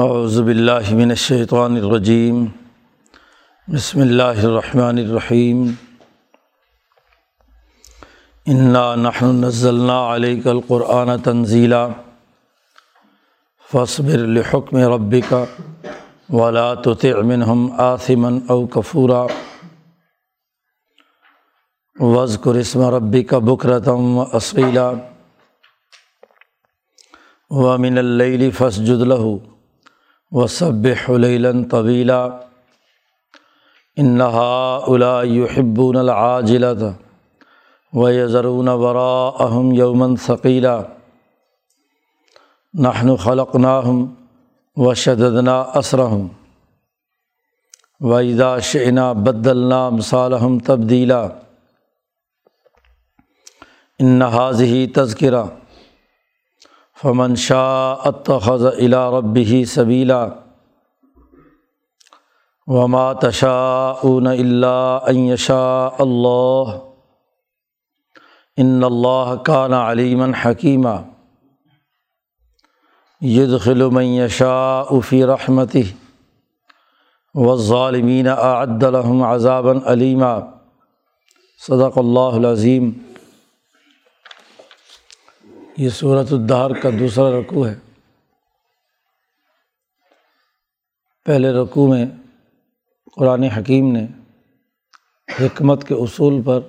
[0.00, 2.46] اعوذ باللہ من الشیطان الرجیم۔
[3.68, 5.72] بسم اللہ الرحمن الرحیم۔
[8.46, 11.88] انا نحن نزلنا علیک القرآن تنزیلا۔
[13.72, 15.34] فاصبر لحکم ربک
[16.28, 19.26] ولا تطع منهم آثما او کفورا۔
[22.00, 24.92] واذکر اسم ربک بکرتم و اصیلا
[27.50, 29.49] ومن اللیل فاسجد له
[30.32, 32.38] وصبح لیلا طویلا
[33.96, 36.92] انہا الا يحبون العاجلة
[37.92, 40.82] ويذرون وراءهم يوما ثقيلا.
[42.74, 44.14] نحن خلقناهم
[44.76, 46.28] وشددنا أسرهم،
[48.00, 51.28] وإذا شئنا بدلنا أمثالهم تبديلا.
[54.00, 55.44] ان هذه تذکرہ
[57.02, 60.20] فمن شاء اتخذ الى ربه سبیلا
[62.66, 64.74] وما تشاءون الا
[65.08, 66.74] ان يشاء اللہ
[68.56, 70.94] ان اللہ کان علیما حکیمہ
[73.22, 75.86] يدخل من يشاء في رحمته
[77.34, 80.38] والظالمین اعد لهم عذابا علیما
[81.60, 82.92] صدق اللہ العظیم
[85.80, 87.74] یہ صورت الدار کا دوسرا رقوع ہے۔
[91.24, 92.06] پہلے رقوع میں
[93.16, 94.06] قرآن حکیم نے
[95.40, 96.60] حکمت کے اصول پر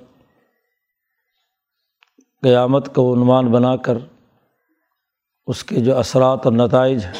[2.42, 3.94] قیامت کو عنوان بنا کر
[5.46, 7.12] اس کے جو اثرات اور نتائج ہیں،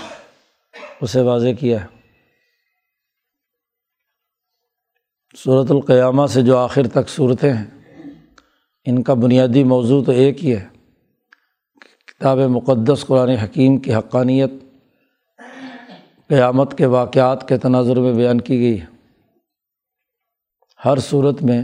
[1.01, 1.87] اسے واضح کیا ہے۔
[5.37, 7.67] صورت القیامہ سے جو آخر تک صورتیں ہیں،
[8.85, 10.81] ان کا بنیادی موضوع تو ایک ہی ہے۔
[12.23, 14.51] کتاب مقدس قرآن حکیم کی حقانیت
[16.29, 18.87] قیامت کے واقعات کے تناظر میں بیان کی گئی ہے۔
[20.84, 21.62] ہر صورت میں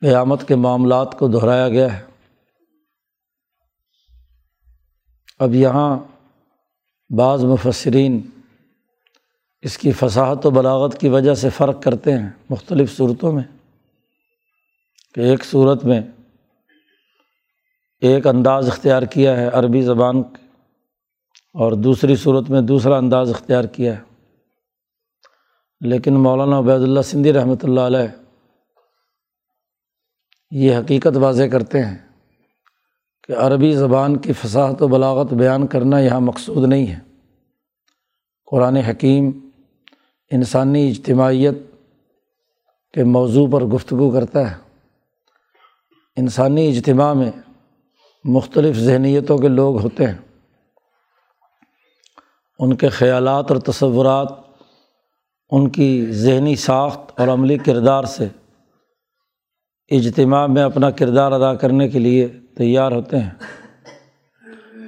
[0.00, 2.04] قیامت کے معاملات کو دہرایا گیا ہے۔
[5.38, 5.98] اب یہاں
[7.16, 8.20] بعض مفسرین
[9.62, 13.44] اس کی فصاحت و بلاغت کی وجہ سے فرق کرتے ہیں مختلف صورتوں میں
[15.14, 16.00] کہ ایک صورت میں
[18.04, 20.22] ایک انداز اختیار کیا ہے عربی زبان
[21.54, 24.02] اور دوسری صورت میں دوسرا انداز اختیار کیا ہے۔
[25.80, 28.32] لیکن مولانا عبید اللہ سندھی رحمۃ اللہ علیہ
[30.50, 31.98] یہ حقیقت واضح کرتے ہیں
[33.28, 36.98] کہ عربی زبان کی فصاحت و بلاغت بیان کرنا یہاں مقصود نہیں ہے۔
[38.50, 39.48] قرآن حکیم
[40.30, 41.54] انسانی اجتماعیت
[42.94, 44.56] کے موضوع پر گفتگو کرتا ہے۔
[46.16, 47.32] انسانی اجتماع میں
[48.24, 50.18] مختلف ذہنیتوں کے لوگ ہوتے ہیں۔
[52.58, 54.28] ان کے خیالات اور تصورات،
[55.50, 58.28] ان کی ذہنی ساخت اور عملی کردار سے
[59.90, 63.30] اجتماع میں اپنا کردار ادا کرنے کے لیے تیار ہوتے ہیں۔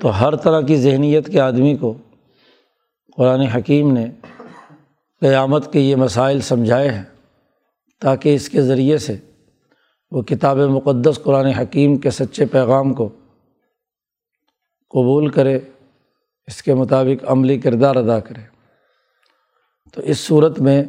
[0.00, 1.94] تو ہر طرح کی ذہنیت کے آدمی کو
[3.16, 4.06] قرآن حکیم نے
[5.20, 7.04] قیامت کے یہ مسائل سمجھائے ہیں
[8.00, 9.16] تاکہ اس کے ذریعے سے
[10.10, 13.08] وہ کتاب مقدس قرآن حکیم کے سچے پیغام کو
[14.96, 15.58] قبول کرے،
[16.48, 18.40] اس کے مطابق عملی کردار ادا کرے۔
[19.94, 20.84] تو اس صورت میں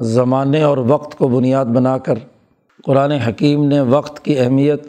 [0.00, 2.18] زمانے اور وقت کو بنیاد بنا کر
[2.84, 4.86] قرآن حکیم نے وقت کی اہمیت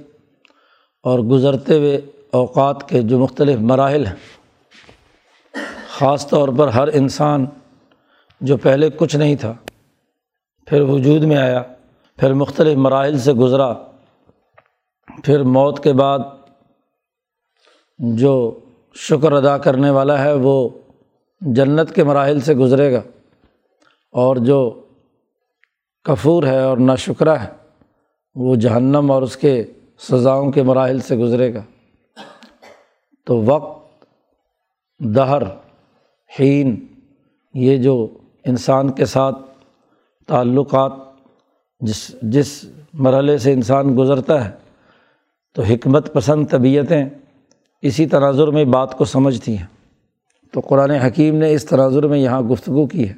[1.03, 2.01] اور گزرتے ہوئے
[2.31, 4.15] اوقات کے جو مختلف مراحل ہیں،
[5.89, 7.45] خاص طور پر ہر انسان
[8.41, 9.53] جو پہلے کچھ نہیں تھا،
[10.67, 11.61] پھر وجود میں آیا،
[12.17, 13.73] پھر مختلف مراحل سے گزرا،
[15.23, 16.19] پھر موت کے بعد
[17.97, 18.59] جو
[18.93, 20.69] شکر ادا کرنے والا ہے وہ
[21.41, 23.01] جنت کے مراحل سے گزرے گا
[24.11, 24.83] اور جو
[26.03, 27.49] کفور ہے اور نا شکرہ ہے
[28.35, 29.63] وہ جہنم اور اس کے
[29.99, 31.63] سزاؤں کے مراحل سے گزرے گا۔
[33.25, 34.05] تو وقت،
[34.99, 35.41] دہر،
[36.39, 36.85] حین،
[37.53, 38.07] یہ جو
[38.45, 39.35] انسان کے ساتھ
[40.27, 40.91] تعلقات،
[41.79, 44.51] جس جس مرحلے سے انسان گزرتا ہے،
[45.55, 47.09] تو حکمت پسند طبیعتیں
[47.87, 49.65] اسی تناظر میں بات کو سمجھتی ہیں۔
[50.53, 53.13] تو قرآن حکیم نے اس تناظر میں یہاں گفتگو کی ہے۔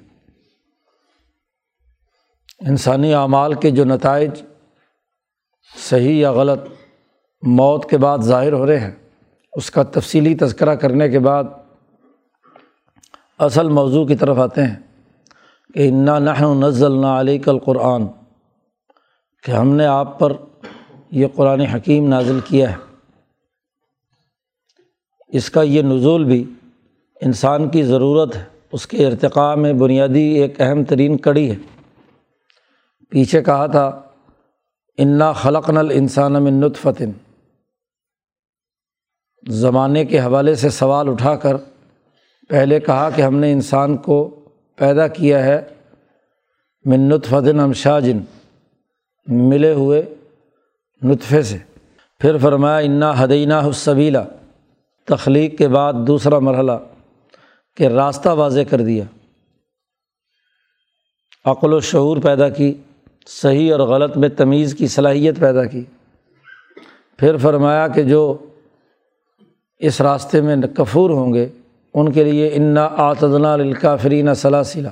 [2.60, 4.31] انسانی اعمال کے جو نتائج
[5.89, 6.60] صحیح یا غلط
[7.42, 8.92] موت کے بعد ظاہر ہو رہے ہیں،
[9.54, 11.44] اس کا تفصیلی تذکرہ کرنے کے بعد
[13.39, 14.75] اصل موضوع کی طرف آتے ہیں
[15.74, 18.04] کہ انا نحن نزل علی کل قرآن
[19.44, 20.33] کہ ہم نے آپ پر
[21.12, 22.88] یہ قرآن حکیم نازل کیا ہے۔
[25.33, 26.43] اس کا یہ نزول بھی
[27.21, 31.55] انسان کی ضرورت ہے، اس کے ارتقاء میں بنیادی ایک اہم ترین کڑی ہے۔
[33.09, 33.87] پیچھے کہا تھا،
[34.97, 37.11] انا خلق نل انسان من نطفتن
[39.43, 41.57] زمانے کے حوالے سے سوال اٹھا کر
[42.49, 44.17] پہلے کہا کہ ہم نے انسان کو
[44.75, 45.61] پیدا کیا ہے
[46.85, 48.19] من نطفتن امشاجن
[49.27, 50.01] ملے ہوئے
[51.01, 51.57] نطفے سے۔
[52.21, 54.23] پھر فرمایا، انا حدینہ حسبیلا
[55.09, 56.71] تخلیق کے بعد دوسرا مرحلہ
[57.77, 59.03] کہ راستہ واضح کر دیا۔
[61.45, 62.73] عقل و شعور پیدا کی،
[63.27, 65.83] صحیح اور غلط میں تمیز کی صلاحیت پیدا کی۔
[67.17, 68.38] پھر فرمایا کہ جو
[69.77, 71.47] اس راستے میں کفور ہوں گے،
[71.94, 74.89] ان کے لیے انا آتدنا الکافرین سلاسلا۔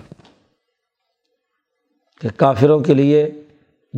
[2.21, 3.31] کہ کافروں کے لیے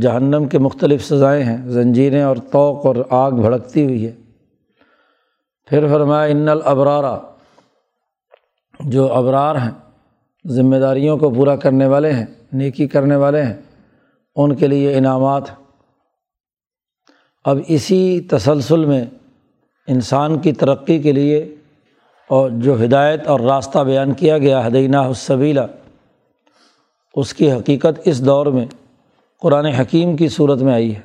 [0.01, 4.11] جہنم کے مختلف سزائیں ہیں، زنجیریں اور توق اور آگ بھڑکتی ہوئی ہے۔
[5.69, 7.19] پھر فرمایا، ان الابرارا
[8.79, 9.71] جو ابرار ہیں،
[10.47, 13.53] ذمہ داریوں کو پورا کرنے والے ہیں، نیکی کرنے والے ہیں،
[14.35, 15.43] ان کے لیے انعامات
[17.45, 19.05] اب اسی تسلسل میں
[19.87, 21.55] انسان کی ترقی کے لیے
[22.27, 25.65] اور جو ہدایت اور راستہ بیان کیا گیا حدینہ حسبیلا
[27.15, 28.65] اس کی حقیقت اس دور میں
[29.41, 31.01] قرآن حکیم کی صورت میں آئی ہے۔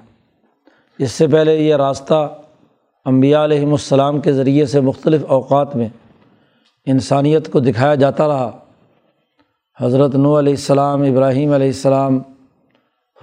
[0.99, 2.35] اس سے پہلے یہ راستہ
[3.05, 5.89] امبیا علیہم السلام کے ذریعے سے مختلف اوقات میں
[6.87, 8.51] انسانیت کو دکھایا جاتا رہا۔
[9.81, 12.19] حضرت نو علیہ السلام، ابراہیم علیہ السلام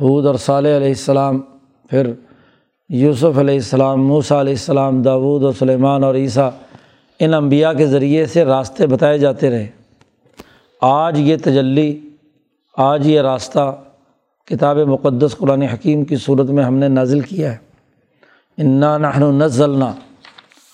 [0.02, 1.42] حود اور صالح علیہ السلام،
[1.90, 2.12] پھر
[2.90, 6.50] یوسف علیہ السلام، موسیٰ علیہ السلام، داود و سلیمان اور عیسیٰ،
[7.20, 9.68] ان انبیاء کے ذریعے سے راستے بتائے جاتے رہے۔
[10.82, 12.00] آج یہ تجلی،
[12.78, 13.82] آج یہ راستہ
[14.46, 17.71] کتاب مقدس قرآن حکیم کی صورت میں ہم نے نازل کیا ہے۔
[18.62, 19.94] انا نحن نزلنا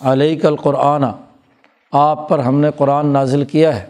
[0.02, 1.04] علیہ القرآن۔
[1.92, 3.86] آپ پر ہم نے قرآن نازل کیا ہے۔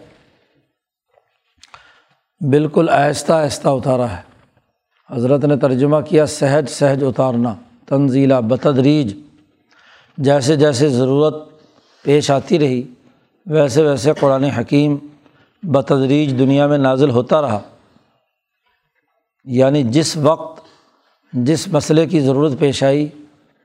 [2.50, 4.22] بالکل آہستہ آہستہ اتارا ہے۔
[5.10, 7.54] حضرت نے ترجمہ کیا، سہج سہج اتارنا،
[7.86, 9.16] تنزیلہ بتدریج۔
[10.18, 11.34] جیسے جیسے ضرورت
[12.02, 12.82] پیش آتی رہی،
[13.46, 14.96] ویسے ویسے قرآن حکیم
[15.62, 17.60] بتدریج دنیا میں نازل ہوتا رہا۔
[19.44, 20.62] یعنی جس وقت،
[21.32, 23.08] جس مسئلے کی ضرورت پیش آئی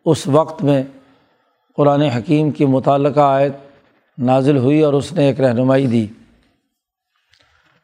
[0.05, 0.83] اس وقت میں
[1.75, 3.53] قرآن حکیم کی متعلقہ آیت
[4.17, 6.07] نازل ہوئی اور اس نے ایک رہنمائی دی۔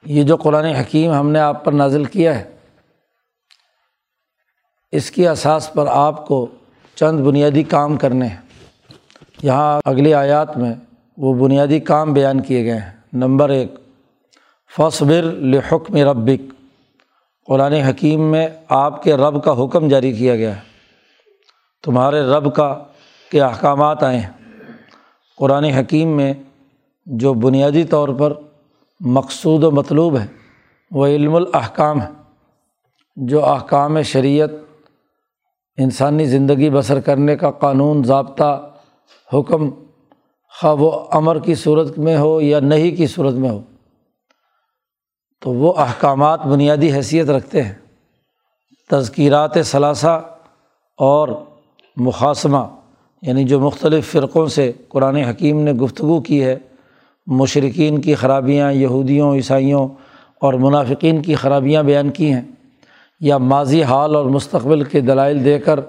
[0.05, 2.51] یہ جو قرآن حکیم ہم نے آپ پر نازل کیا ہے،
[4.91, 6.47] اس کی اساس پر آپ کو
[6.95, 8.37] چند بنیادی کام کرنے ہیں۔
[9.43, 10.73] یہاں اگلی آیات میں
[11.17, 13.71] وہ بنیادی کام بیان کیے گئے ہیں۔ نمبر ایک
[14.77, 16.53] فصبر لحکم ربک۔
[17.45, 20.68] قرآن حکیم میں آپ کے رب کا حکم جاری کیا گیا ہے۔
[21.83, 22.83] تمہارے رب کا
[23.31, 24.31] کے احکامات آئے ہیں۔
[25.37, 26.33] قرآن حکیم میں
[27.05, 28.33] جو بنیادی طور پر
[28.99, 30.27] مقصود و مطلوب ہے،
[30.91, 32.07] وہ علم الاحکام ہے،
[33.15, 34.49] جو احکام شریعت
[35.77, 38.71] انسانی زندگی بسر کرنے کا قانون، ضابطہ
[39.33, 39.69] حکم
[40.61, 43.61] خواہ وہ امر کی صورت میں ہو یا نہیں کی صورت میں ہو،
[45.41, 47.73] تو وہ احکامات بنیادی حیثیت رکھتے ہیں۔
[48.89, 50.21] تذکیرات ثلاثہ
[50.99, 51.29] اور
[51.99, 52.65] مقاصمہ
[53.21, 56.55] یعنی جو مختلف فرقوں سے قرآن حکیم نے گفتگو کی ہے
[57.27, 59.87] مشرقین کی خرابیاں، یہودیوں، عیسائیوں
[60.41, 62.41] اور منافقین کی خرابیاں بیان کی ہیں۔
[63.19, 65.79] یا ماضی حال اور مستقبل کے دلائل دے کر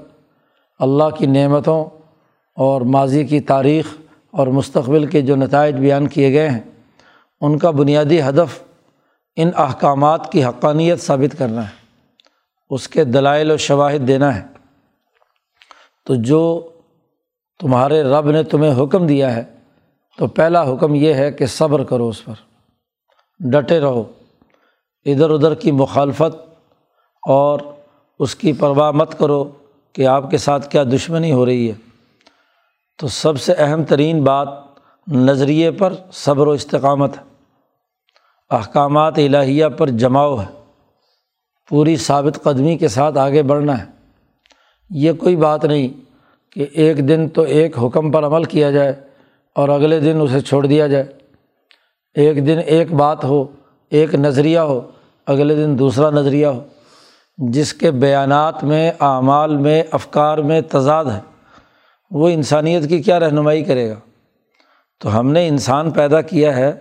[0.79, 1.85] اللہ کی نعمتوں
[2.57, 3.87] اور ماضی کی تاریخ
[4.31, 6.61] اور مستقبل کے جو نتائج بیان کیے گئے ہیں،
[7.40, 8.62] ان کا بنیادی ہدف
[9.37, 11.75] ان احکامات کی حقانیت ثابت کرنا ہے۔
[12.71, 14.60] اس کے دلائل و شواہد دینا ہے۔
[16.04, 16.69] تو جو
[17.61, 19.42] تمہارے رب نے تمہیں حکم دیا ہے،
[20.19, 22.33] تو پہلا حکم یہ ہے کہ صبر کرو اس پر۔
[23.50, 24.04] ڈٹے رہو۔
[25.04, 26.54] ادھر ادھر کی مخالفت
[27.28, 27.61] اور
[28.19, 29.50] اس کی پرواہ مت کرو
[29.92, 31.75] کہ آپ کے ساتھ کیا دشمنی ہو رہی ہے۔
[32.99, 34.49] تو سب سے اہم ترین بات
[35.12, 37.23] نظریے پر صبر و استقامت ہے۔
[38.50, 40.64] احکامات الہیہ پر جماؤ ہے۔
[41.69, 44.00] پوری ثابت قدمی کے ساتھ آگے بڑھنا ہے۔
[44.91, 45.89] یہ کوئی بات نہیں
[46.53, 48.93] کہ ایک دن تو ایک حکم پر عمل کیا جائے
[49.55, 51.05] اور اگلے دن اسے چھوڑ دیا جائے۔
[52.15, 53.45] ایک دن ایک بات ہو،
[53.91, 54.81] ایک نظریہ ہو،
[55.27, 56.65] اگلے دن دوسرا نظریہ ہو۔
[57.39, 61.21] جس کے بیانات میں، اعمال میں، افکار میں تضاد ہے
[62.11, 63.95] وہ انسانیت کی کیا رہنمائی کرے گا؟
[65.01, 66.73] تو ہم نے انسان پیدا کیا ہے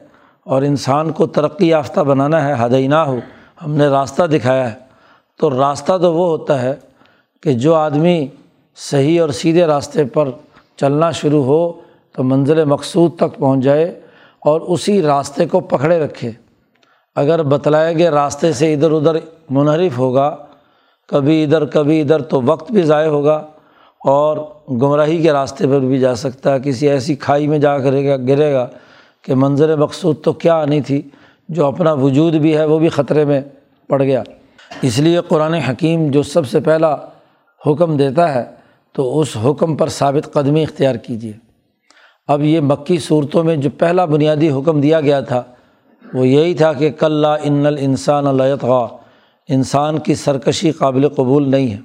[0.44, 3.20] اور انسان کو ترقی یافتہ بنانا ہے، ہدینہ ہو،
[3.66, 4.75] ہم نے راستہ دکھایا ہے۔
[5.38, 6.75] تو راستہ تو وہ ہوتا ہے
[7.43, 8.27] کہ جو آدمی
[8.75, 10.29] صحیح اور سیدھے راستے پر
[10.77, 11.74] چلنا شروع ہو
[12.15, 14.00] تو منزل مقصود تک پہنچ جائے
[14.39, 16.31] اور اسی راستے کو پکڑے رکھے۔
[17.15, 19.15] اگر بتلائے گئے راستے سے ادھر ادھر
[19.50, 20.38] منحرف ہوگا،
[21.08, 23.48] کبھی ادھر کبھی ادھر تو وقت بھی ضائع ہوگا
[24.05, 24.38] اور
[24.69, 28.15] گمراہی کے راستے پر بھی جا سکتا ہے۔ کسی ایسی کھائی میں جا کرے گا،
[28.17, 28.67] گرے گا
[29.22, 31.01] کہ منظر مقصود تو کیا آنی تھی،
[31.50, 33.41] جو اپنا وجود بھی ہے وہ بھی خطرے میں
[33.88, 34.24] پڑ گیا۔
[34.81, 36.98] اس لیے قرآن حکیم جو سب سے پہلا
[37.68, 38.44] حکم دیتا ہے،
[38.94, 41.34] تو اس حکم پر ثابت قدمی اختیار کیجیے
[42.28, 45.44] اب یہ مکی صورتوں میں جو پہلا بنیادی حکم دیا گیا تھا،
[46.13, 48.86] وہ یہی تھا کہ کل ان الانسان الطغ
[49.48, 51.78] انسان کی سرکشی قابل قبول نہیں ہے۔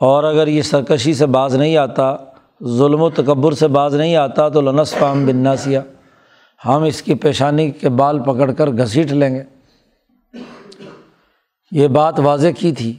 [0.00, 2.16] اور اگر یہ سرکشی سے باز نہیں آتا،
[2.64, 5.78] ظلم و تکبر سے باز نہیں آتا، تو لنس فام بناسیہ
[6.66, 9.42] ہم اس کی پیشانی کے بال پکڑ کر گھسیٹ لیں گے۔
[11.70, 12.92] یہ بات واضح کی تھی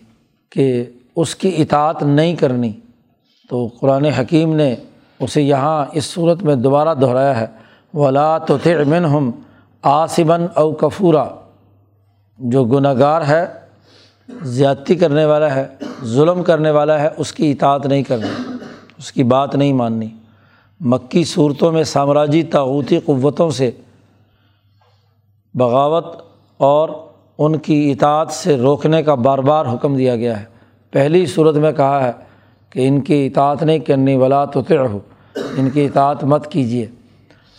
[0.51, 0.85] کہ
[1.17, 2.73] اس کی اطاعت نہیں کرنی۔
[3.49, 4.75] تو قرآن حکیم نے
[5.19, 7.47] اسے یہاں اس صورت میں دوبارہ دہرایا ہے۔
[7.93, 9.31] ولا تو تھمن ہم
[9.81, 11.25] آصباً او کفورا۔
[12.37, 13.45] جو گناہ گار ہے،
[14.41, 15.67] زیادتی کرنے والا ہے،
[16.03, 18.53] ظلم کرنے والا ہے، اس کی اطاعت نہیں کرنی،
[18.97, 20.07] اس کی بات نہیں ماننی۔
[20.79, 23.71] مکی صورتوں میں سامراجی تاوتی قوتوں سے
[25.53, 26.05] بغاوت
[26.57, 26.89] اور
[27.37, 30.56] ان کی اطاعت سے روکنے کا بار بار حکم دیا گیا ہے۔
[30.91, 32.11] پہلی صورت میں کہا ہے
[32.69, 34.99] کہ ان کی اطاعت نہیں کرنی، ولا تو ہو
[35.57, 36.85] ان کی اطاعت مت کیجیے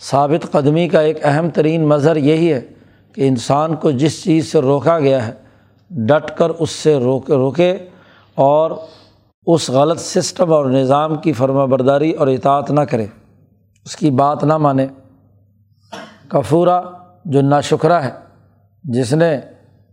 [0.01, 2.61] ثابت قدمی کا ایک اہم ترین مظہر یہی ہے
[3.13, 5.31] کہ انسان کو جس چیز سے روکا گیا ہے،
[5.89, 7.77] ڈٹ کر اس سے روکے روکے
[8.35, 8.71] اور
[9.45, 13.05] اس غلط سسٹم اور نظام کی فرما برداری اور اطاعت نہ کرے۔
[13.85, 14.87] اس کی بات نہ مانے۔
[16.27, 16.81] کفورہ
[17.25, 18.11] جو نا شکرہ ہے،
[18.83, 19.39] جس نے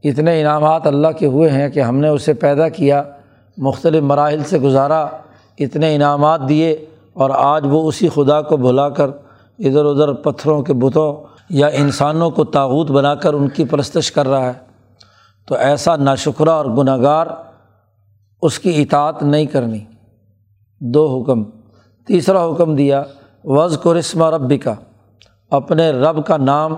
[0.05, 3.03] اتنے انعامات اللہ کے ہوئے ہیں کہ ہم نے اسے پیدا کیا
[3.57, 5.07] مختلف مراحل سے گزارا،
[5.59, 9.09] اتنے انعامات دیے اور آج وہ اسی خدا کو بھلا کر
[9.59, 14.29] ادھر ادھر پتھروں کے بتوں یا انسانوں کو تاوت بنا کر ان کی پرستش کر
[14.29, 14.53] رہا ہے۔
[15.49, 17.27] تو ایسا ناشکرہ اور گناہ گار
[18.43, 19.79] اس کی اطاعت نہیں کرنی۔
[20.81, 21.45] دو حکم۔
[22.07, 23.03] تیسرا حکم دیا
[23.45, 24.75] وز کو رسم رب کا
[25.51, 26.75] اپنے رب کا نام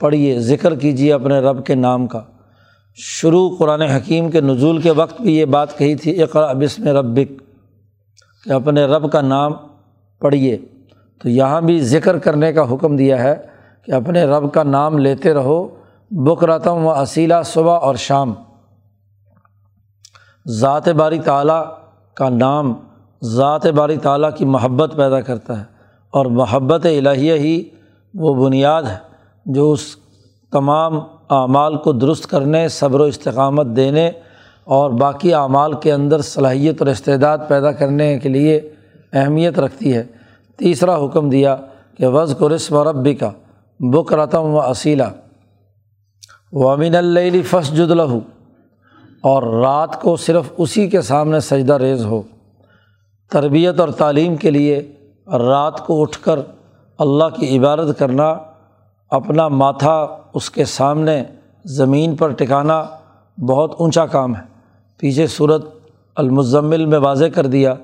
[0.00, 2.20] پڑھیے، ذکر کیجیے اپنے رب کے نام کا۔
[2.98, 7.38] شروع قرآن حکیم کے نزول کے وقت بھی یہ بات کہی تھی اقرا بسم ربک،
[8.46, 9.52] کہ اپنے رب کا نام
[10.22, 10.56] پڑھیے۔
[11.20, 13.34] تو یہاں بھی ذکر کرنے کا حکم دیا ہے
[13.88, 15.62] کہ اپنے رب کا نام لیتے رہو
[16.10, 18.34] بک رتم و اصیلہ صبح اور شام۔
[20.46, 21.62] ذات باری تعلیٰ
[22.16, 22.72] کا نام
[23.22, 25.64] ذات باری تعلیٰ کی محبت پیدا کرتا ہے،
[26.12, 27.62] اور محبت الہیہ ہی
[28.14, 28.96] وہ بنیاد ہے
[29.46, 29.84] جو اس
[30.52, 30.98] تمام
[31.32, 34.10] اعمال کو درست کرنے، صبر و استقامت دینے
[34.64, 38.60] اور باقی اعمال کے اندر صلاحیت اور استعداد پیدا کرنے کے لیے
[39.12, 40.04] اہمیت رکھتی ہے۔
[40.56, 41.56] تیسرا حکم دیا
[41.98, 43.30] کہ وز کو رسم و ربی کا
[43.80, 45.02] بک رتم و اصیلہ
[46.52, 48.02] و امین اللہ فس جدلہ
[49.22, 52.22] اور رات کو صرف اسی کے سامنے سجدہ ریز ہو۔
[53.30, 54.92] تربیت اور تعلیم کے لیے
[55.26, 56.40] رات کو اٹھ کر
[56.98, 58.34] اللہ کی عبادت کرنا،
[59.10, 61.24] اپنا ماتھا اس کے سامنے
[61.64, 62.84] زمین پر ٹکانا
[63.48, 64.40] بہت اونچا کام ہے۔
[64.96, 65.64] پیچھے صورت
[66.14, 67.74] المزمل میں واضح کر دیا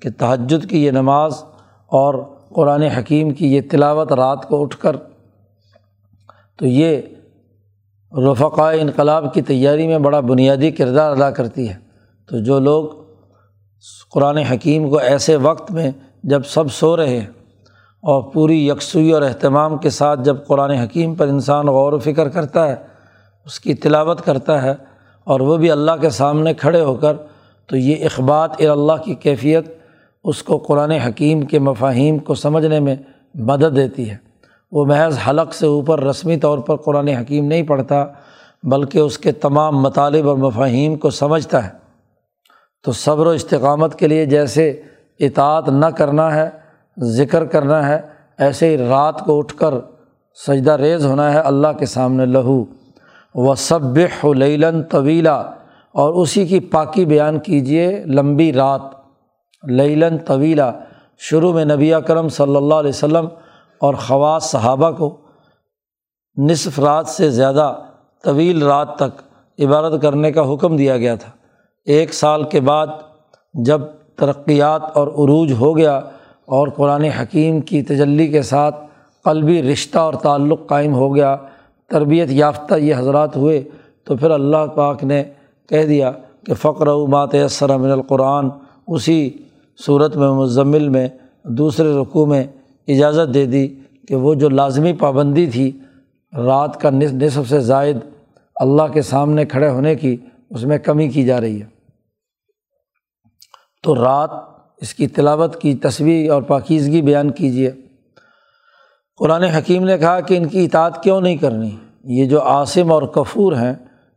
[0.00, 1.44] کہ تہجد کی یہ نماز
[1.86, 2.14] اور
[2.54, 4.96] قرآن حکیم کی یہ تلاوت رات کو اٹھ کر۔
[6.58, 7.02] تو یہ
[8.12, 11.76] رفقاء انقلاب کی تیاری میں بڑا بنیادی کردار ادا کرتی ہے۔
[12.28, 12.84] تو جو لوگ
[14.10, 15.90] قرآن حکیم کو ایسے وقت میں
[16.22, 17.26] جب سب سو رہے ہیں
[18.06, 22.28] اور پوری یکسوئی اور اہتمام کے ساتھ جب قرآن حکیم پر انسان غور و فکر
[22.28, 22.74] کرتا ہے،
[23.44, 24.74] اس کی تلاوت کرتا ہے
[25.24, 27.16] اور وہ بھی اللہ کے سامنے کھڑے ہو کر،
[27.66, 29.66] تو یہ اخبات اللہ کی کیفیت
[30.24, 32.96] اس کو قرآن حکیم کے مفاہیم کو سمجھنے میں
[33.34, 34.16] مدد دیتی ہے۔
[34.72, 38.06] وہ محض حلق سے اوپر رسمی طور پر قرآن حکیم نہیں پڑھتا،
[38.62, 41.70] بلکہ اس کے تمام مطالب اور مفاہیم کو سمجھتا ہے۔
[42.84, 44.82] تو صبر و استقامت کے لیے جیسے
[45.20, 46.65] اطاعت نہ کرنا ہے
[47.02, 48.00] ذکر کرنا ہے،
[48.38, 49.74] ایسے ہی رات کو اٹھ کر
[50.46, 52.64] سجدہ ریز ہونا ہے اللہ کے سامنے لہو۔
[53.34, 53.98] و صب
[54.34, 55.36] لیلن طویلا
[55.92, 58.80] اور اسی کی پاکی بیان کیجیے لمبی رات۔
[59.62, 60.72] لیلن طویلا
[61.18, 63.28] شروع میں نبی کرم صلی اللہ علیہ وسلم
[63.80, 65.16] اور خواص صحابہ کو
[66.36, 67.74] نصف رات سے زیادہ
[68.24, 69.22] طویل رات تک
[69.58, 71.30] عبادت کرنے کا حکم دیا گیا تھا۔
[71.84, 72.86] ایک سال کے بعد
[73.54, 73.80] جب
[74.16, 76.00] ترقیات اور عروج ہو گیا
[76.48, 78.76] اور قرآن حکیم کی تجلی کے ساتھ
[79.24, 81.36] قلبی رشتہ اور تعلق قائم ہو گیا،
[81.90, 83.62] تربیت یافتہ یہ حضرات ہوئے
[84.04, 85.22] تو پھر اللہ پاک نے
[85.68, 86.12] کہہ دیا
[86.46, 88.48] کہ فقر و مات من القرآن،
[88.86, 89.30] اسی
[89.86, 91.08] صورت میں مزمل میں
[91.58, 92.44] دوسرے رقوع میں
[92.88, 93.66] اجازت دے دی
[94.08, 95.70] کہ وہ جو لازمی پابندی تھی
[96.32, 97.96] رات کا نصف سے زائد
[98.56, 100.16] اللہ کے سامنے کھڑے ہونے کی،
[100.50, 101.66] اس میں کمی کی جا رہی ہے۔
[103.82, 104.30] تو رات
[104.80, 107.70] اس کی تلاوت کی تصویر اور پاکیزگی بیان کیجیے۔
[109.20, 111.70] قرآن حکیم نے کہا کہ ان کی اطاعت کیوں نہیں کرنی؟
[112.04, 113.74] یہ جو عاصم اور کفور ہیں،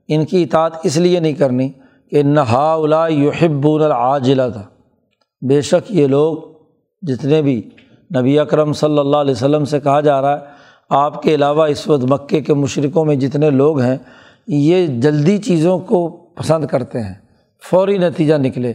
[0.07, 1.69] ان کی اطاعت اس لیے نہیں کرنی
[2.11, 4.63] کہ نہا الا یحب العاجلہ تھا
[5.41, 6.37] بے شک یہ لوگ
[7.01, 7.61] جتنے بھی
[8.19, 10.45] نبی اکرم صلی اللہ علیہ وسلم سے کہا جا رہا ہے،
[10.89, 13.97] آپ کے علاوہ اس وقت مکے کے مشرقوں میں جتنے لوگ ہیں،
[14.47, 17.13] یہ جلدی چیزوں کو پسند کرتے ہیں،
[17.63, 18.73] فوری نتیجہ نکلے۔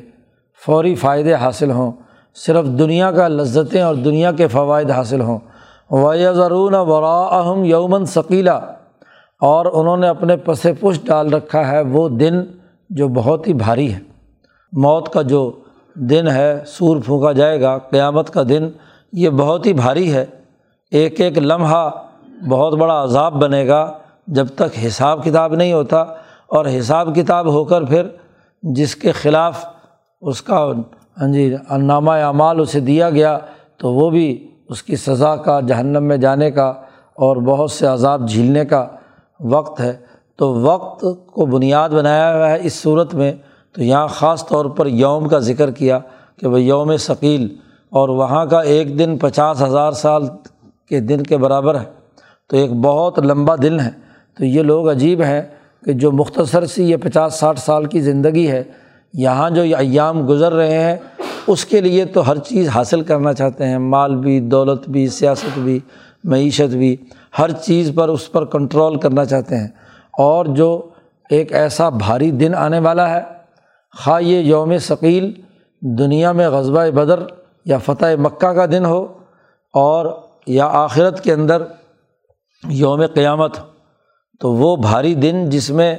[0.67, 1.93] فوری فائدے حاصل ہوں۔
[2.35, 5.39] صرف دنیا کا لذتیں اور دنیا کے فوائد حاصل ہوں۔
[5.91, 8.57] ویا ضرون یومن ثقیلا
[9.41, 12.35] اور انہوں نے اپنے پس پش ڈال رکھا ہے وہ دن
[12.91, 13.99] جو بہت ہی بھاری ہے۔
[14.73, 15.53] موت کا جو
[15.95, 18.69] دن ہے، سور پھونکا جائے گا۔ قیامت کا دن
[19.13, 20.25] یہ بہت ہی بھاری ہے۔
[20.91, 21.91] ایک ایک لمحہ
[22.49, 23.93] بہت بڑا عذاب بنے گا۔
[24.27, 25.99] جب تک حساب کتاب نہیں ہوتا
[26.47, 28.03] اور حساب کتاب ہو کر پھر
[28.63, 29.65] جس کے خلاف
[30.25, 30.73] اس کا
[31.21, 33.39] ہاں جی نامہ اعمال اسے دیا گیا
[33.77, 36.69] تو وہ بھی اس کی سزا کا، جہنم میں جانے کا
[37.15, 38.89] اور بہت سے عذاب جھیلنے کا
[39.41, 39.93] وقت ہے۔
[40.37, 43.33] تو وقت کو بنیاد بنایا ہوا ہے اس صورت میں۔
[43.73, 45.99] تو یہاں خاص طور پر یوم کا ذکر کیا
[46.37, 47.57] کہ وہ یوم ثقیل
[47.91, 50.23] اور وہاں کا ایک دن پچاس ہزار سال
[50.89, 51.85] کے دن کے برابر ہے۔
[52.49, 53.91] تو ایک بہت لمبا دن ہے۔
[54.39, 55.43] تو یہ لوگ عجیب ہیں
[55.85, 58.65] کہ جو مختصر سی یہ پچاس ساٹھ سال کی زندگی ہے
[59.15, 60.97] یہاں جو ایام گزر رہے ہیں،
[61.47, 65.59] اس کے لیے تو ہر چیز حاصل کرنا چاہتے ہیں، مال بھی، دولت بھی، سیاست
[65.59, 65.81] بھی،
[66.25, 66.97] معیشت بھی،
[67.39, 69.69] ہر چیز پر اس پر کنٹرول کرنا چاہتے ہیں۔
[70.19, 70.89] اور جو
[71.31, 73.21] ایک ایسا بھاری دن آنے والا ہے،
[74.05, 75.33] خواہ یہ یوم ثقیل،
[75.81, 77.21] دنیا میں غزبۂ بدر
[77.65, 79.07] یا فتح مکہ کا دن ہو،
[79.75, 80.07] اور
[80.47, 81.63] یا آخرت کے اندر
[82.69, 83.57] یوم قیامت،
[84.41, 85.97] تو وہ بھاری دن جس میں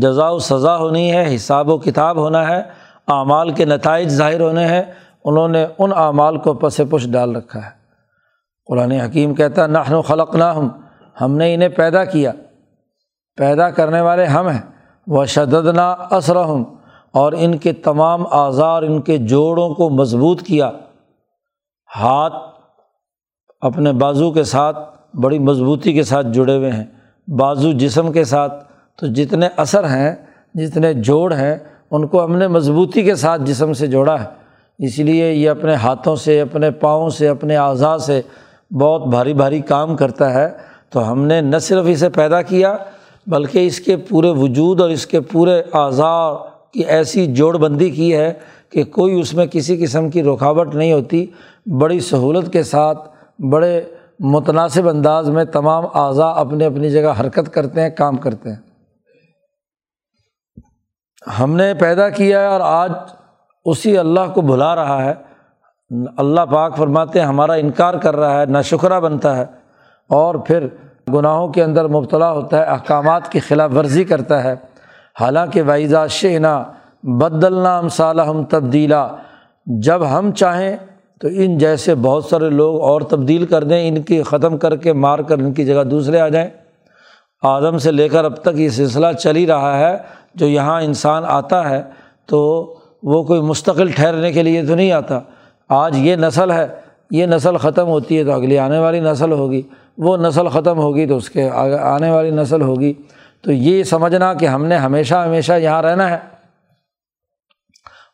[0.00, 2.60] جزا و سزا ہونی ہے، حساب و کتاب ہونا ہے،
[3.08, 4.82] اعمال کے نتائج ظاہر ہونے ہیں،
[5.24, 7.70] انہوں نے ان اعمال کو پس پش ڈال رکھا ہے۔
[8.66, 10.68] قرآن حکیم کہتا ہے نحن و خلق نہ ہم
[11.20, 12.32] ہم نے انہیں پیدا کیا۔
[13.36, 14.60] پیدا کرنے والے ہم ہیں۔
[15.06, 15.94] وہ شدد نا
[16.28, 16.64] ہوں
[17.12, 20.70] اور ان کے تمام آزار، ان کے جوڑوں کو مضبوط کیا۔
[21.96, 22.34] ہاتھ
[23.60, 24.78] اپنے بازو کے ساتھ،
[25.16, 26.84] بڑی مضبوطی کے ساتھ جڑے ہوئے ہیں۔
[27.30, 28.65] بازو جسم کے ساتھ
[28.96, 30.14] تو جتنے اثر ہیں،
[30.54, 31.56] جتنے جوڑ ہیں،
[31.90, 34.24] ان کو ہم نے مضبوطی کے ساتھ جسم سے جوڑا ہے۔
[34.78, 38.20] اس لیے یہ اپنے ہاتھوں سے، اپنے پاؤں سے، اپنے اعضاء سے
[38.70, 40.48] بہت بھاری بھاری کام کرتا ہے۔
[40.90, 42.76] تو ہم نے نہ صرف اسے پیدا کیا،
[43.26, 46.30] بلکہ اس کے پورے وجود اور اس کے پورے اعضاء
[46.72, 48.32] کی ایسی جوڑ بندی کی ہے
[48.70, 51.26] کہ کوئی اس میں کسی قسم کی رکاوٹ نہیں ہوتی۔
[51.66, 53.82] بڑی سہولت کے ساتھ، بڑے
[54.20, 58.65] متناسب انداز میں تمام اعضاء اپنے اپنی جگہ حرکت کرتے ہیں، کام کرتے ہیں۔
[61.40, 62.92] ہم نے پیدا کیا ہے اور آج
[63.64, 65.14] اسی اللہ کو بھلا رہا ہے۔
[66.16, 69.44] اللہ پاک فرماتے ہیں، ہمارا انکار کر رہا ہے، نہ شکرہ بنتا ہے۔
[70.08, 70.66] اور پھر
[71.14, 74.54] گناہوں کے اندر مبتلا ہوتا ہے، احکامات کی خلاف ورزی کرتا ہے۔
[75.20, 76.64] حالانکہ وائزہ شینا
[77.02, 79.08] بدلنا ہم صالح ہم تبدیلا
[79.66, 80.76] جب ہم چاہیں
[81.20, 84.92] تو ان جیسے بہت سارے لوگ اور تبدیل کر دیں، ان کی ختم کر کے
[84.92, 86.48] مار کر ان کی جگہ دوسرے آ جائیں۔
[87.42, 89.96] آدم سے لے کر اب تک یہ سلسلہ چل ہی رہا ہے۔
[90.36, 91.82] جو یہاں انسان آتا ہے
[92.26, 95.20] تو وہ کوئی مستقل ٹھہرنے کے لیے تو نہیں آتا۔
[95.68, 96.66] آج یہ نسل ہے،
[97.10, 99.62] یہ نسل ختم ہوتی ہے تو اگلی آنے والی نسل ہوگی۔
[99.98, 102.94] وہ نسل ختم ہوگی تو اس کے آنے والی نسل ہوگی۔
[103.42, 106.18] تو یہ سمجھنا کہ ہم نے ہمیشہ ہمیشہ یہاں رہنا ہے۔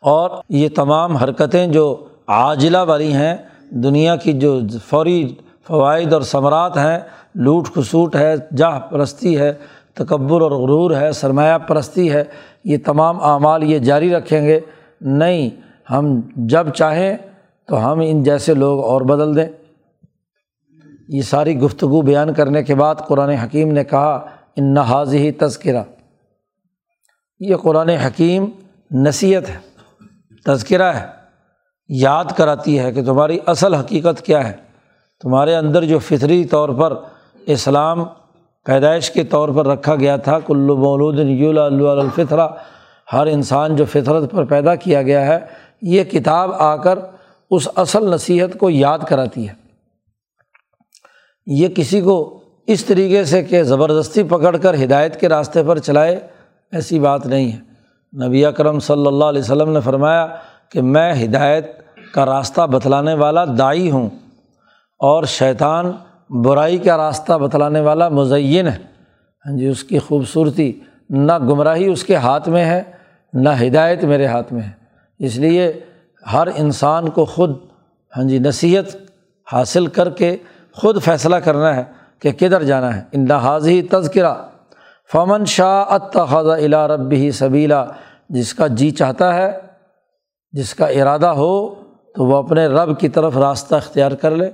[0.02, 3.36] اور یہ تمام حرکتیں جو عاجلہ والی ہیں،
[3.70, 5.34] دنیا کی جو فوری
[5.66, 7.00] فوائد اور ثمرات ہیں،
[7.34, 9.52] لوٹ خسوٹ ہے، جاہ پرستی ہے
[9.94, 12.24] تکبر اور غرور ہے، سرمایہ پرستی ہے،
[12.64, 14.60] یہ تمام اعمال یہ جاری رکھیں گے۔
[15.00, 15.50] نہیں،
[15.92, 17.16] ہم جب چاہیں
[17.66, 19.48] تو ہم ان جیسے لوگ اور بدل دیں۔
[21.08, 24.26] یہ ساری گفتگو بیان کرنے کے بعد قرآن حکیم نے کہا،
[24.56, 25.82] ان نحاظ ہی تذکرہ
[27.40, 28.44] یہ قرآن حکیم
[28.90, 29.58] نصیحت ہے،
[30.46, 31.06] تذکرہ ہے۔
[31.88, 34.52] یاد کراتی ہے کہ تمہاری اصل حقیقت کیا ہے۔
[35.22, 36.94] تمہارے اندر جو فطری طور پر
[37.46, 38.04] اسلام
[38.64, 42.48] پیدائش کے طور پر رکھا گیا تھا کلو مولود الفطرہ،
[43.12, 45.38] ہر انسان جو فطرت پر پیدا کیا گیا ہے،
[45.82, 46.98] یہ کتاب آ کر
[47.50, 49.54] اس اصل نصیحت کو یاد کراتی ہے۔
[51.46, 56.20] یہ کسی کو اس طریقے سے کہ زبردستی پکڑ کر ہدایت کے راستے پر چلائے،
[56.72, 57.72] ایسی بات نہیں ہے۔
[58.26, 60.26] نبی اکرم صلی اللہ علیہ وسلم نے فرمایا
[60.72, 61.82] کہ میں ہدایت
[62.14, 64.08] کا راستہ بتلانے والا دائی ہوں
[64.98, 65.92] اور شیطان
[66.44, 68.78] برائی کا راستہ بتلانے والا مزین ہے۔
[69.46, 72.82] ہاں جی اس کی خوبصورتی نہ گمراہی اس کے ہاتھ میں ہے،
[73.32, 74.70] نہ ہدایت میرے ہاتھ میں ہے۔
[75.18, 75.72] اس لیے
[76.32, 77.56] ہر انسان کو خود
[78.16, 78.96] ہاں جی نصیحت
[79.52, 80.36] حاصل کر کے
[80.72, 81.84] خود فیصلہ کرنا ہے
[82.20, 84.34] کہ کدھر جانا ہے۔ ان حاضی تذکرہ،
[85.12, 87.84] فمن شاہ اتخذ الا رب ہی سبیلا،
[88.28, 89.52] جس کا جی چاہتا ہے،
[90.52, 91.74] جس کا ارادہ ہو
[92.14, 94.50] تو وہ اپنے رب کی طرف راستہ اختیار کر لے۔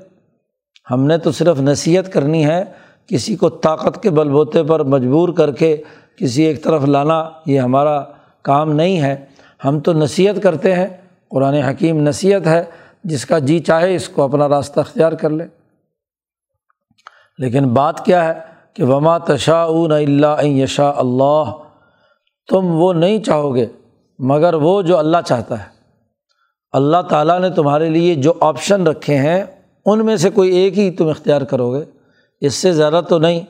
[0.90, 2.64] ہم نے تو صرف نصیحت کرنی ہے،
[3.06, 5.82] کسی کو طاقت کے بل بوتے پر مجبور کر کے
[6.16, 8.04] کسی ایک طرف لانا یہ ہمارا
[8.42, 9.24] کام نہیں ہے۔
[9.64, 10.86] ہم تو نصیحت کرتے ہیں،
[11.30, 12.64] قرآن حکیم نصیحت ہے،
[13.04, 15.44] جس کا جی چاہے اس کو اپنا راستہ اختیار کر لے۔
[17.38, 18.32] لیکن بات کیا ہے
[18.74, 21.44] کہ وما تشاء اللہ یشا اللہ
[22.48, 23.66] تم وہ نہیں چاہو گے،
[24.18, 25.68] مگر وہ جو اللہ چاہتا ہے۔
[26.72, 29.44] اللہ تعالیٰ نے تمہارے لیے جو آپشن رکھے ہیں
[29.90, 31.84] ان میں سے کوئی ایک ہی تم اختیار کرو گے؟
[32.40, 33.40] اس سے زیادہ تو نہیں۔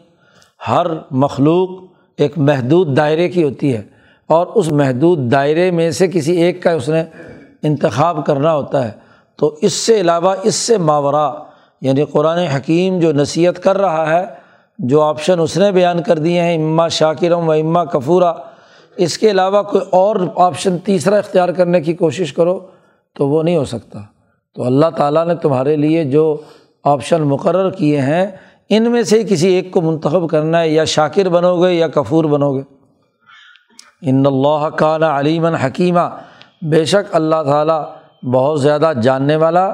[0.69, 1.71] ہر مخلوق
[2.17, 3.83] ایک محدود دائرے کی ہوتی ہے
[4.27, 7.05] اور اس محدود دائرے میں سے کسی ایک کا اس نے
[7.63, 8.91] انتخاب کرنا ہوتا ہے۔
[9.37, 11.33] تو اس سے علاوہ اس سے ماورا
[11.81, 14.27] یعنی قرآن حکیم جو نصیحت کر رہا ہے،
[14.79, 18.35] جو آپشن اس نے بیان کر دیے ہیں اماں شاکرم و اماں کفورہ
[18.97, 22.67] اس کے علاوہ کوئی اور آپشن تیسرا اختیار کرنے کی کوشش کرو
[23.15, 23.99] تو وہ نہیں ہو سکتا۔
[24.59, 26.37] تو اللہ تعالیٰ نے تمہارے لیے جو
[26.85, 28.27] آپشن مقرر کیے ہیں،
[28.69, 32.25] ان میں سے کسی ایک کو منتخب کرنا ہے، یا شاکر بنو گے یا کفور
[32.25, 32.63] بنو گے
[34.03, 36.01] ان اللہ کان علیمن حکیمہ
[36.63, 37.85] بے شک اللہ تعالیٰ
[38.33, 39.67] بہت زیادہ جاننے والا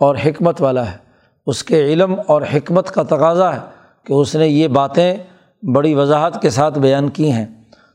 [0.00, 0.96] اور حکمت والا ہے۔
[1.46, 3.60] اس کے علم اور حکمت کا تقاضا ہے
[4.06, 5.16] کہ اس نے یہ باتیں
[5.62, 7.46] بڑی وضاحت کے ساتھ بیان کی ہیں۔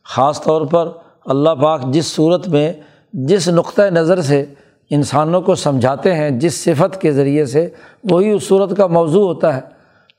[0.04, 0.88] خاص طور پر
[1.26, 2.74] اللہ پاک جس صورت میں،
[3.14, 4.46] جس نقطۂ نظر سے
[4.90, 7.70] انسانوں کو سمجھاتے ہیں جس صفت کے ذریعے سے
[8.10, 9.62] وہی اس صورت کا موضوع ہوتا ہے۔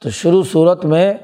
[0.02, 1.14] تو شروع صورت میں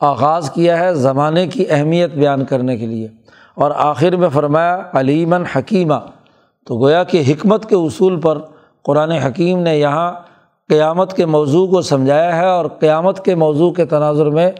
[0.00, 3.08] آغاز کیا ہے زمانے کی اہمیت بیان کرنے کے لیے۔
[3.54, 5.94] اور آخر میں فرمایا علیمن حکیمہ
[6.66, 8.38] تو گویا کہ حکمت کے اصول پر
[8.82, 10.12] قرآن حکیم نے یہاں
[10.68, 14.52] قیامت کے موضوع کو سمجھایا ہے اور قیامت کے موضوع کے تناظر میں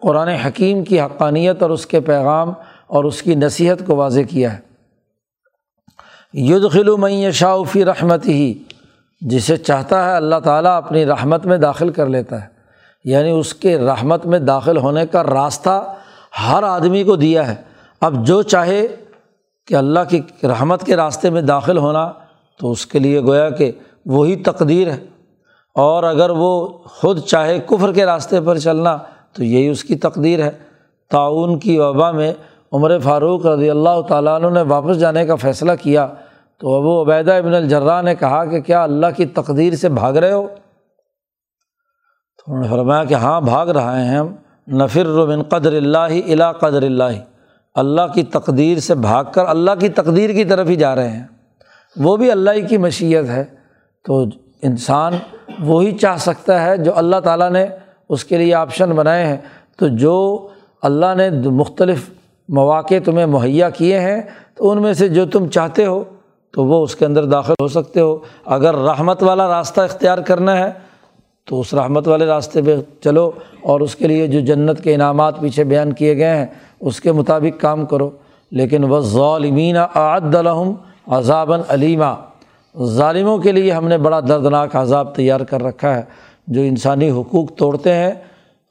[0.00, 2.52] قرآن حکیم کی حقانیت اور اس کے پیغام
[2.86, 4.63] اور اس کی نصیحت کو واضح کیا ہے۔
[6.96, 8.54] میں شاعفی رحمت ہی
[9.20, 12.48] جسے چاہتا ہے اللہ تعالیٰ اپنی رحمت میں داخل کر لیتا ہے۔
[13.04, 15.94] یعنی اس کے رحمت میں داخل ہونے کا راستہ
[16.48, 17.54] ہر آدمی کو دیا ہے۔
[18.00, 18.86] اب جو چاہے
[19.66, 22.12] کہ اللہ کی رحمت کے راستے میں داخل ہونا،
[22.58, 23.72] تو اس کے لیے گویا کہ
[24.06, 25.04] وہی تقدیر ہے۔
[25.74, 28.98] اور اگر وہ خود چاہے کفر کے راستے پر چلنا،
[29.32, 30.50] تو یہی اس کی تقدیر ہے۔
[31.10, 32.32] تعاون کی وبا میں
[32.74, 36.08] عمر فاروق رضی اللہ تعالیٰ عنہ نے واپس جانے کا فیصلہ کیا
[36.58, 40.32] تو ابو عبیدہ ابن الجرا نے کہا کہ کیا اللہ کی تقدیر سے بھاگ رہے
[40.32, 40.48] ہو؟
[42.36, 44.34] تو انہوں نے فرمایا کہ ہاں بھاگ رہے ہیں ہم۔
[44.68, 47.02] نفر بن قدر اللہ الا قدر اللہ۔
[47.74, 51.24] اللہ کی تقدیر سے بھاگ کر اللہ کی تقدیر کی طرف ہی جا رہے ہیں۔
[51.96, 53.44] وہ بھی اللہ ہی کی مشیت ہے۔
[54.04, 54.24] تو
[54.62, 55.12] انسان
[55.58, 57.66] وہی چاہ سکتا ہے جو اللہ تعالیٰ نے
[58.08, 59.36] اس کے لیے آپشن بنائے ہیں۔
[59.78, 60.48] تو جو
[60.82, 62.10] اللہ نے مختلف
[62.48, 64.22] مواقع تمہیں مہیا کیے ہیں،
[64.54, 66.04] تو ان میں سے جو تم چاہتے ہو،
[66.50, 70.58] تو وہ اس کے اندر داخل ہو سکتے ہو۔ اگر رحمت والا راستہ اختیار کرنا
[70.58, 70.72] ہے،
[71.44, 73.30] تو اس رحمت والے راستے پہ چلو
[73.62, 76.46] اور اس کے لیے جو جنت کے انعامات پیچھے بیان کیے گئے ہیں،
[76.80, 78.10] اس کے مطابق کام کرو۔
[78.50, 80.72] لیکن وہ ظالمین عاد الحم
[81.06, 82.14] عذابً علیمہ
[82.84, 86.02] ظالموں کے لیے ہم نے بڑا دردناک عذاب تیار کر رکھا ہے۔
[86.46, 88.14] جو انسانی حقوق توڑتے ہیں،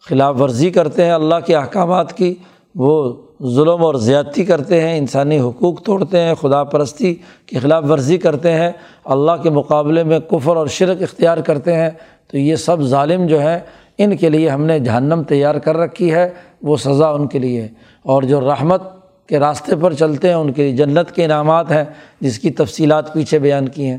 [0.09, 2.35] خلاف ورزی کرتے ہیں اللہ کے احکامات کی،
[2.75, 3.13] وہ
[3.49, 8.51] ظلم اور زیادتی کرتے ہیں، انسانی حقوق توڑتے ہیں، خدا پرستی کی خلاف ورزی کرتے
[8.51, 8.71] ہیں،
[9.05, 11.89] اللہ کے مقابلے میں کفر اور شرک اختیار کرتے ہیں،
[12.31, 13.59] تو یہ سب ظالم جو ہیں،
[13.97, 16.29] ان کے لیے ہم نے جہنم تیار کر رکھی ہے،
[16.61, 17.67] وہ سزا ان کے لیے۔
[18.03, 18.81] اور جو رحمت
[19.27, 21.83] کے راستے پر چلتے ہیں، ان کے لیے جنت کے انعامات ہیں،
[22.21, 23.97] جس کی تفصیلات پیچھے بیان کی ہیں۔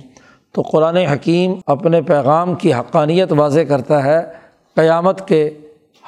[0.53, 4.21] تو قرآن حکیم اپنے پیغام کی حقانیت واضح کرتا ہے
[4.75, 5.51] قیامت کے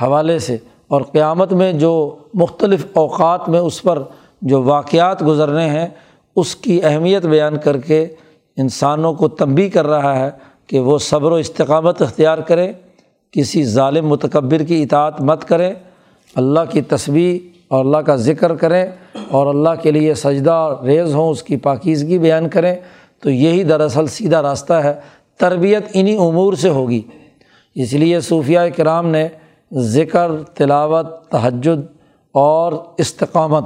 [0.02, 0.56] حوالے سے۔
[0.88, 4.02] اور قیامت میں جو مختلف اوقات میں اس پر
[4.42, 5.88] جو واقعات گزرنے ہیں،
[6.36, 8.06] اس کی اہمیت بیان کر کے
[8.56, 10.30] انسانوں کو تنبی کر رہا ہے
[10.66, 12.72] کہ وہ صبر و استقامت اختیار کریں،
[13.30, 15.74] کسی ظالم متکبر کی اطاعت مت کریں،
[16.34, 18.86] اللہ کی تصویر اور اللہ کا ذکر کریں
[19.30, 22.74] اور اللہ کے لیے سجدہ ریز ہوں، اس کی پاکیزگی بیان کریں۔
[23.20, 24.94] تو یہی دراصل سیدھا راستہ ہے۔
[25.38, 27.02] تربیت انہیں امور سے ہوگی۔
[27.74, 29.28] اس لیے صوفیہ کرام نے
[29.76, 31.80] ذکر، تلاوت، تہجد
[32.32, 33.64] اور استقامت،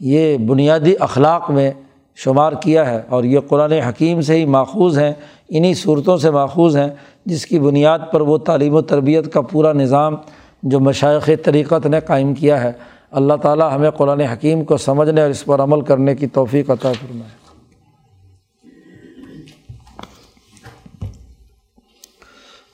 [0.00, 1.72] یہ بنیادی اخلاق میں
[2.16, 5.12] شمار کیا ہے اور یہ قرآن حکیم سے ہی ماخوذ ہیں
[5.48, 6.88] انہیں صورتوں سے ماخوذ ہیں،
[7.26, 10.14] جس کی بنیاد پر وہ تعلیم و تربیت کا پورا نظام
[10.62, 12.72] جو مشائق طریقت نے قائم کیا ہے۔
[13.10, 16.92] اللہ تعالیٰ ہمیں قرآن حکیم کو سمجھنے اور اس پر عمل کرنے کی توفیق عطا
[16.92, 17.42] فرمائے۔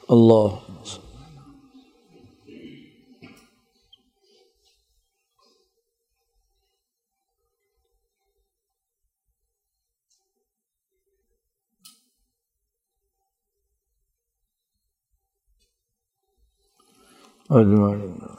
[0.08, 0.67] اللہ
[17.50, 18.38] اجمعین۔